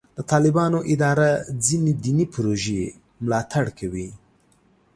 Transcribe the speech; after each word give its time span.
د 0.17 0.19
طالبانو 0.31 0.79
اداره 0.93 1.29
ځینې 1.65 1.91
دیني 2.03 2.25
پروژې 2.33 2.81
ملاتړ 3.23 3.65
کوي. 3.79 4.09